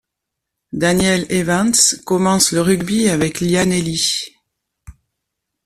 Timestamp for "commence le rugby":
2.07-3.07